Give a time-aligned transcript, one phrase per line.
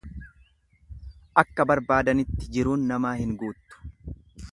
[1.41, 3.83] Akka barbaadanitti jiruun namaa hin guuttu.